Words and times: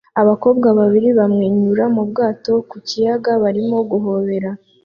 Abakobwa 0.21 0.67
babiri 0.79 1.09
bamwenyura 1.19 1.83
mu 1.95 2.03
bwato 2.09 2.53
ku 2.69 2.77
kiyaga 2.87 3.31
barimo 3.43 3.77
guhobera 3.91 4.49